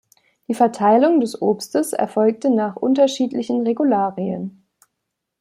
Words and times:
Die 0.47 0.55
Verteilung 0.55 1.19
des 1.19 1.43
Obstes 1.43 1.93
erfolgte 1.93 2.49
nach 2.49 2.75
unterschiedlichen 2.75 3.61
Regularien. 3.67 4.65